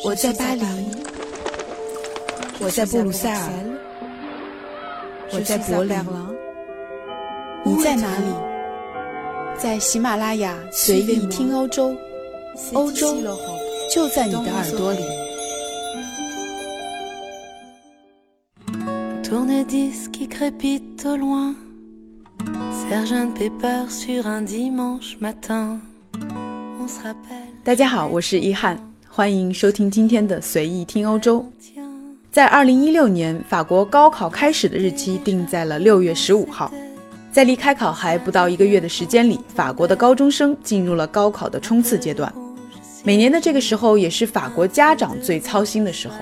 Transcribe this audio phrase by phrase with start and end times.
[0.00, 0.64] 我在巴黎，
[2.58, 3.50] 我在布鲁塞尔，
[5.30, 5.96] 我在柏林，
[7.64, 8.24] 你在哪里？
[9.56, 11.94] 在喜马拉雅随意听欧洲，
[12.72, 13.14] 欧洲
[13.90, 15.00] 就在你的耳朵里。
[27.62, 28.91] 大家好，我是一翰。
[29.14, 31.44] 欢迎收听今天的随意听欧洲。
[32.30, 36.72] 在二零一六年，法国高考开始的日期定在了六月十五号。
[37.30, 42.32] 在离开考还不到一个月的时间里，法国的高中生进入了高考的冲刺阶段。
[43.04, 46.14] 每年的这个时候，也是法国家长最操心的时候。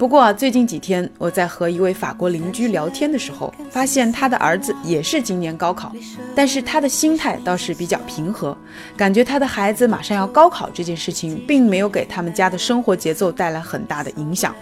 [0.00, 5.92] 不过啊，最近几天我在和一位法国邻居聊天的时候，发现他的儿子也是今年高考，
[6.34, 8.56] 但是他的心态倒是比较平和，
[8.96, 14.56] 感觉他的孩子马上要高考这件事情，并没有给他们家的生活节奏带来很大的影响。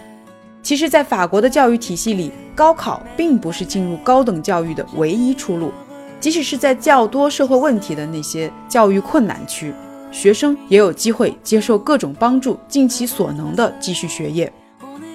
[0.61, 5.71] 其实，在法国的教育体系里，高考并不是进入高等教育的唯一出路，
[6.19, 9.73] 即使是在较多社会问题的那些教育困难区，
[10.11, 14.51] 学生也有机会接受各种帮助，尽其所能的继续学业。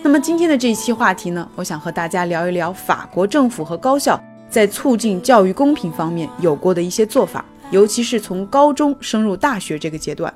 [0.05, 10.33] 那么今天的这一期话题呢，我想和大家聊一聊法国政府和高校在促进教育公平方面有过的一些做法，尤其是从高中升入大学这个阶段。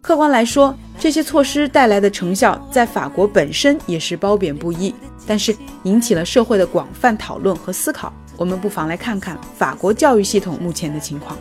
[0.00, 4.94] 客观来说，这些措施带来的成效在法国本身也是褒贬不一，
[5.26, 8.12] 但是引起了社会的广泛讨论和思考。
[8.36, 11.36] 我们不妨来看看法国教育系统目前的情况。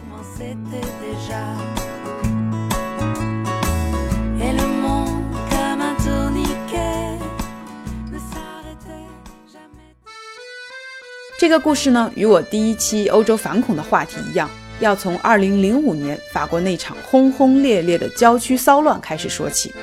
[11.42, 14.48] 这个故事呢，与我第一期欧洲反恐的话题一样，
[14.80, 19.74] 要从2005年法国那场轰轰烈烈的郊区骚乱开始说起。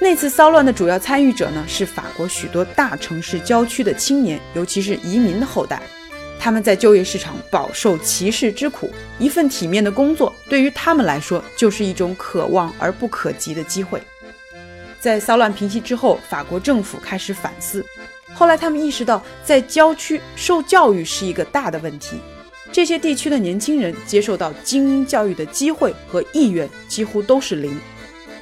[0.00, 5.78] 那次骚乱的主要参与者呢，是法国许多大城市郊区的青年，尤其是移民的后代。
[6.40, 14.02] 他们在就业市场饱受歧视之苦，一份体面的工作对于他们来说就是一种可望而不可及的机会。
[14.98, 17.84] 在骚乱平息之后，法国政府开始反思。
[18.38, 22.16] 后来，他们意识到，在郊区受教育是一个大的问题。
[22.70, 27.76] 这些地区的年轻人接受到精英教育的机会和意愿几乎都是零。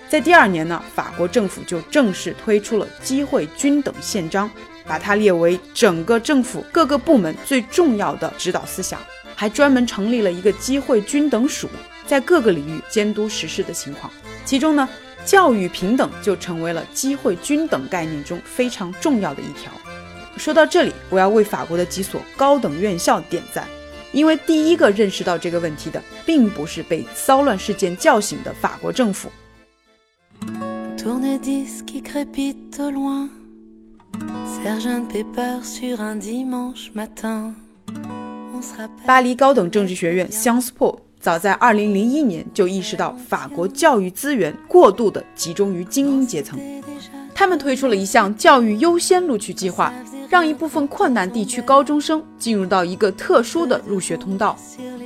[0.06, 4.50] 在第二年呢，法国政府就正式推出了机会均等宪章，
[4.86, 9.00] 把它列为整个政府各个部门最重要的指导思想，
[9.34, 11.70] 还专门成立了一个机会均等署，
[12.06, 14.12] 在各个领域监督实施的情况。
[14.44, 14.86] 其中呢，
[15.24, 19.72] 教育平等就成为了机会均等概念中非常重要的一条。
[20.36, 23.66] 说到这里，我要为法国的几所高等院校点赞，
[24.12, 29.30] 因为第一个认识到这个问题的，并不是被骚乱事件叫醒的法国政府。
[39.04, 46.56] 巴黎高等政治学院 Sciences Po 早在2001年就意识到法国教育资源过度的集中于精英阶层，
[47.34, 49.92] 他们推出了一项教育优先录取计划。
[50.30, 54.56] 让一部分困难地区高中生进入到一个特殊的入学通道，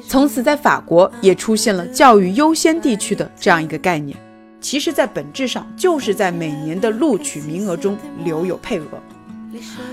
[0.06, 4.14] 从此在法国也出现了教育优先地区的这样一个概念。
[4.60, 8.84] 其实，在本质上就是在每年的录取名额中留有配额。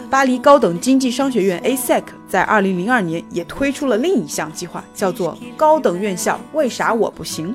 [0.10, 7.54] 巴黎高等经济商学院 ASEC 在2002年也推出了另一项计划，叫做“高等院校为啥我不行”。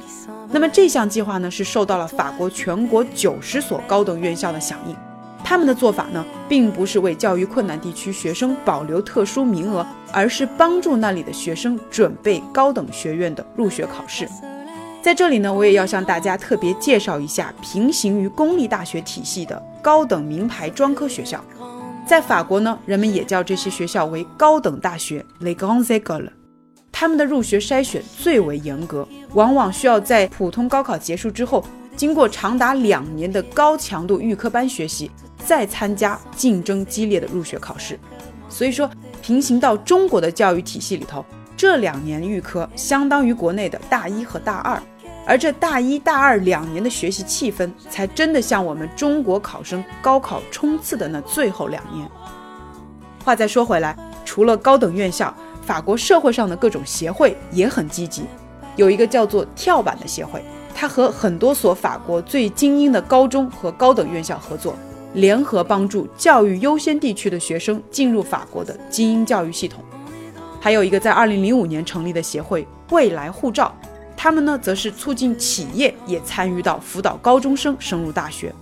[0.50, 4.96] 那么这项计划呢，是受到了法国全国九十所高等院校的响应。
[5.44, 14.28] 他们的做法呢，并不是为教育困难地区学生保留特殊名额，而是帮助那里的学生准备高等学院的入学考试。
[15.02, 21.42] 在这里呢，我也要向大家特别介绍一下平行于公立大学体系的高等名牌专科学校。
[22.06, 26.30] 在法国呢，人们也叫这些学校为高等大学，legrandes gales。
[26.90, 31.64] 他们的入学筛选最为严格，往往需要在普通高考结束之后，
[31.96, 35.10] 经过长达两年的高强度预科班学习。
[35.44, 37.98] 再参加竞争激烈的入学考试，
[38.48, 38.88] 所以说
[39.20, 41.24] 平行到中国的教育体系里头，
[41.56, 44.80] 这两年预科相当于国内的大一和大二，
[45.26, 52.08] 而这大一大二两年的学习气氛，才真的像我们中国考生高考冲刺的那最后两年。
[53.24, 55.32] 话再说回来，除了高等院校，
[55.62, 58.24] 法国社会上的各种协会也很积极，
[58.74, 60.42] 有一个叫做跳板的协会，
[60.74, 64.74] 它和很多所法国最精英的高中和高等院校合作。
[65.14, 69.84] 联合帮助教育优先地区的学生进入法国的精英教育系统，
[70.58, 73.76] 还有一个在二零零五年成立的协会“未来护照”，
[74.22, 78.54] 他们呢则是促进企业也参与到辅导高中生升入大学。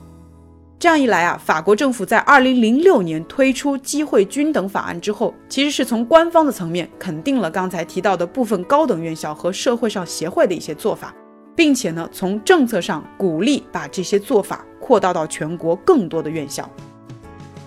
[0.78, 11.14] 这样一来啊，法国政府在二零零六年推出机会均等法案之后，其实是从官方的层面肯定了刚才提到的部分高等院校和社会上协会的一些做法，
[11.54, 16.66] 并且呢，从政策上鼓励把这些做法扩大到全国更多的院校。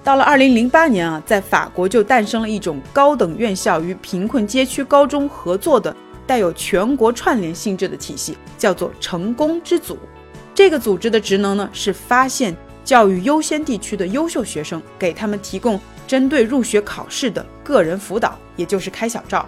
[0.04, 9.98] 到了二零零八年啊，在法国就诞生了一种高等院校与贫困街区高中合作的带有全国串联性质的体系，叫做成功之组。
[10.56, 12.56] 这个组织的职能呢，是发现。
[12.86, 19.48] 教育优先地区的优秀学生，给他们提供针对入学考试的个人辅导，也就是开小灶。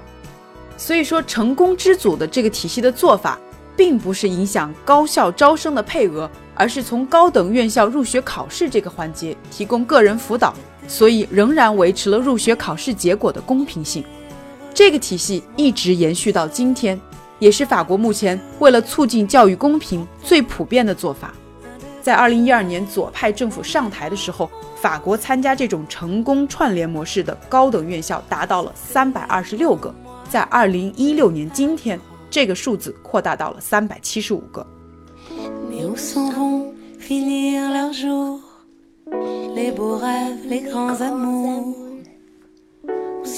[0.77, 3.37] 所以说，成功之组的这个体系的做法，
[3.75, 10.53] 并不是影响高校招生的配额，而是从高等院校入学考试这个环节提供个人辅导，
[10.87, 14.01] 所以仍然维持了入学考试结果的公平性。
[14.75, 16.99] 这个体系一直延续到今天，
[17.39, 21.33] 也是法国目前为了促进教育公平最普遍的做法。
[22.01, 29.95] 在二零一二年左派政府上台的时候，法国参加这种成功串联模式的高等院校达到了三百二十六个。
[30.29, 31.97] 在二零一六年今天，
[32.29, 34.67] 这个数字扩大到了三百七十五个。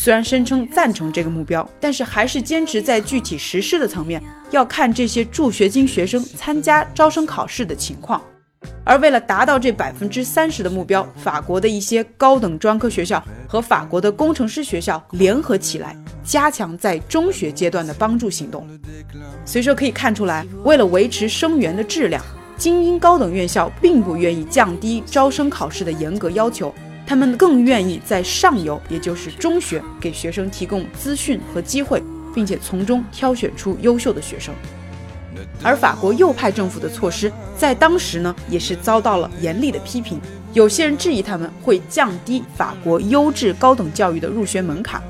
[0.00, 4.22] 虽然声称赞成这个目标，但是还是坚持在具体实施的层面
[4.52, 8.22] 要看这些助学金学生参加招生考试的情况。
[8.84, 18.64] 而为了达到这百分之三十的目标，法国的一些高等专科学校和法国的工程师学校联合起来，加强在中学阶段的帮助行动。
[19.44, 22.24] 所以说可以看出来，为了维持生源的质量，
[22.56, 26.72] 精英高等院校并不愿意降低招生考试的严格要求，
[27.08, 32.02] 他们更愿意在上游，也就是中学，给学生提供资讯和机会，
[32.34, 34.54] 并且从中挑选出优秀的学生。
[35.62, 40.20] 而法国右派政府的措施在当时呢，也是遭到了严厉的批评。
[40.52, 45.02] 有些人质疑他们会降低法国优质高等教育的入学门槛，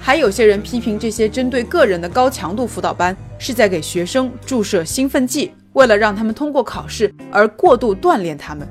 [0.00, 8.66] 还有些人批评这些针对个人的高强度辅导班是在给学生注射兴奋剂，为了让他们通过考试而过度锻炼他们。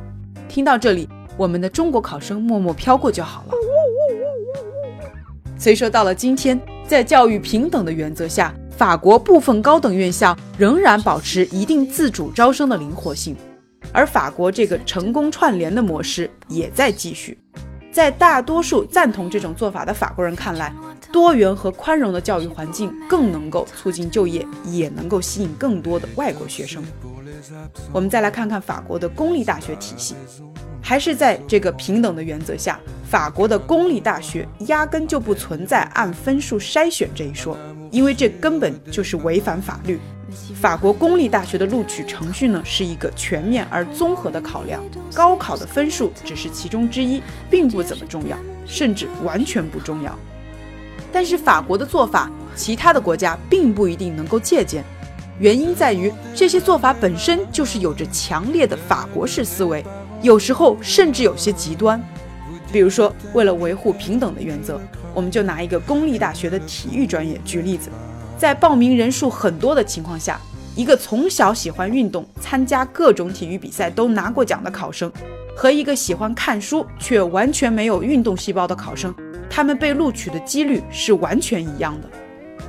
[0.50, 1.08] 听到这里，
[1.42, 3.54] 我们的中国考生默默飘过就好了。
[5.58, 8.54] 所以说，到了今天，在教育平等的原则下。
[8.78, 13.36] 法国部分高等院校仍然保持一定自主招生的灵活性，
[13.92, 17.38] 而法国这个成功串联的模式也在继续。
[17.92, 20.74] 在大多数赞同这种做法的法国人看来，
[21.12, 26.84] 多元和宽容的教育环境更能够促进就业，也能够吸引更多的外国学生。
[27.92, 30.16] 我们再来看看法国的公立大学体系，
[30.92, 32.78] 还是在这个平等的原则下，
[33.10, 37.58] 法国的公立大学压根就不存在按分数筛选这一说。
[37.92, 39.98] 因为这根本就是违反法律。
[40.54, 44.84] 法国公立大学的录取程序呢，是一个全面而综合的考量，
[45.14, 50.14] 高考的分数只是其中之一，并不怎么重要，甚至完全不重要。
[51.10, 54.84] 但是法国的做法，其他的国家并不一定能够借鉴，
[55.40, 59.82] 原因在于这些做法本身就是有着强烈的法国式思维，
[60.22, 62.02] 有时候甚至有些极端。
[62.72, 64.80] 比如说，为了维护平等的原则。
[65.14, 67.90] 我们就拿一个公立大学的体育专业举例子，
[68.38, 70.40] 在报名人数很多的情况下，
[70.74, 75.12] 一个从小喜欢运动、参加各种体育比赛都拿过奖的考生，
[75.54, 79.14] 和一个喜欢看书却完全没有运动细胞的考生，
[79.50, 82.10] 他们被录取的几率是完全一样的。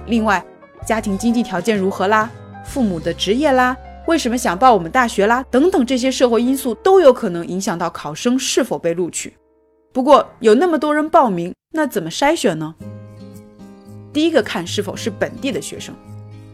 [0.06, 0.44] 另外，
[0.84, 2.28] 家庭经济条件如何啦，
[2.64, 9.32] 父母的职业啦，为什么想报我们大学啦，等等这些社会因素都有可能影响到考生是否被录取。
[9.92, 11.54] 不过，有那么多人报名。
[11.74, 12.74] 那怎么筛选呢？
[14.12, 15.94] 第一个看是否是本地的学生。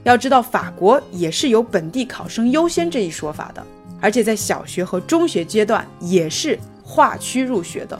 [0.04, 3.66] 要知道，法国也是有本地考生优先这一说法的，
[4.00, 7.98] 而且在小学和中学阶段也是划区入学的，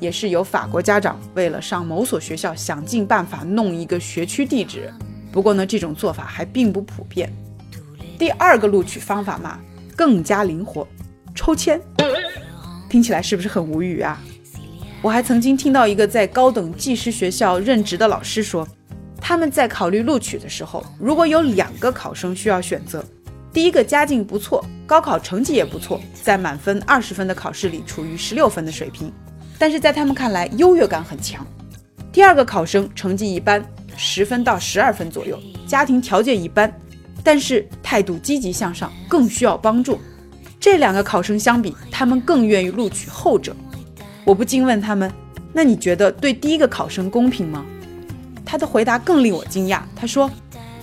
[0.00, 4.92] 也是有法国家长为了上某所学校，想尽办法弄一个学区地址。
[5.30, 7.32] 不过呢，这种做法还并不普遍。
[8.20, 9.58] 第二个录取方法嘛，
[9.96, 10.86] 更加灵活，
[11.34, 11.80] 抽签。
[12.86, 14.20] 听起来是不是很无语啊？
[15.00, 18.68] 我还曾经听到一个在高等技师学校任职的老师说，
[19.18, 23.02] 他们在考虑录取的时候，如果有两个考生需要选择，
[23.54, 29.10] 第一个家境不错，高考成绩也不错，在满分二十分的考试里处于十六分的水平，
[29.58, 31.42] 但是在他们看来优越感很强；
[32.12, 33.64] 第二个考生成绩一般，
[33.96, 36.70] 十分到十二分左右，家庭条件一般，
[37.22, 39.98] 但是态度积极向上，更需要帮助。
[40.58, 43.54] 这两个考生相比，他们更愿意录取后者。
[44.24, 45.10] 我不禁问他们
[45.52, 47.64] ：“那你觉得对第一个考生公平吗？”
[48.44, 49.80] 他的回答更令我惊讶。
[49.96, 50.30] 他说：“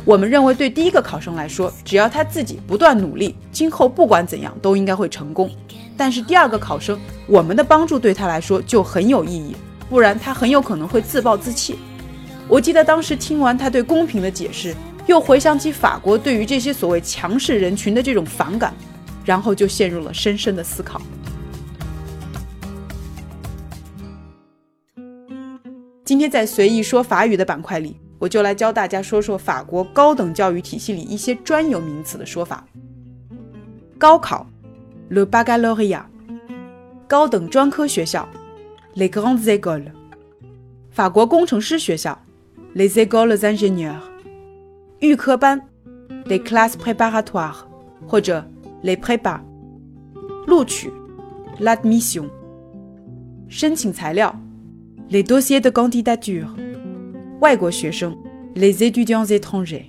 [0.03, 5.49] 我们认为对第一个考生来说，只要他自己不断努力，今后不管怎样都应该会成功。
[5.95, 9.55] 但是第二个考生，我们的帮助对他来说就很有意义，
[9.89, 11.77] 不然他很有可能会自暴自弃。”
[12.49, 14.73] 我记得当时听完他对公平的解释，
[15.07, 18.73] 又回想起法国对于这些所谓强势人群的这种反感。
[19.25, 21.01] 然后就陷入了深深的思考。
[26.05, 32.65] 今天在随意说法语的板块里，我就来教大家说说法国高等教育体系里一些专有名词的说法。
[33.97, 34.47] 高考
[35.09, 36.03] ，le baccalauréat；
[37.05, 38.25] 高等专科学校
[38.95, 39.91] ，les grandes écoles；
[40.89, 42.17] 法国工程师学校
[42.75, 43.99] ，les écoles ingénieurs；
[44.99, 45.61] 预科班
[46.25, 47.55] ，les classes préparatoires，
[48.07, 48.45] 或者。
[48.83, 49.39] Les prépa，
[50.45, 50.91] 录取
[51.59, 52.29] ；l'admission，
[53.49, 54.33] 申请材料
[55.09, 56.45] ；les dossiers de candidature，
[57.41, 58.15] 外国学生
[58.53, 59.85] ；les étudiants étrangers。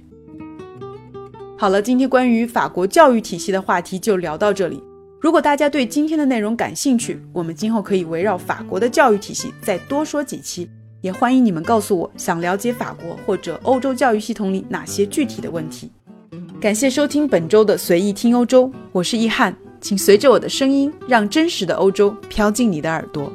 [1.58, 4.82] 好了，今天关于法国教育体系的话题就聊到这里。
[5.20, 10.70] 如果大家对今天的内容感兴趣，我们今后可以围绕法国的教育体系再多说几期。
[11.00, 15.90] 也欢迎你们告诉我想了解法国或者欧洲教育系统里哪些具体的问题。
[16.60, 23.32] 感谢收听本周的随意听欧洲我是易汉请随着我的声音让真实的欧洲飘进你的耳朵。